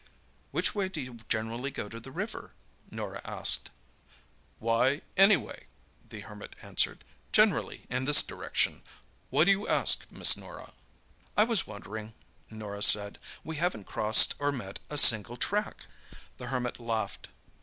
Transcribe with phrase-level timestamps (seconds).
[0.49, 2.53] "Which way do you generally go to the river?"
[2.89, 3.69] Norah asked.
[4.57, 5.67] "Why, anyway,"
[6.09, 7.03] the Hermit answered.
[7.31, 8.81] "Generally in this direction.
[9.29, 10.73] Why do you ask, Miss Norah?"
[11.37, 12.15] "I was wondering,"
[12.49, 13.19] Norah said.
[13.43, 15.85] "We haven't crossed or met a single track."
[16.39, 17.27] The Hermit laughed.